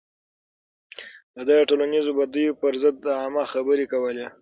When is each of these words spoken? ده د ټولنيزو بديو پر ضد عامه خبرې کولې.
ده 1.45 1.53
د 1.57 1.67
ټولنيزو 1.69 2.11
بديو 2.19 2.57
پر 2.61 2.73
ضد 2.83 2.97
عامه 3.19 3.43
خبرې 3.53 3.85
کولې. 3.93 4.27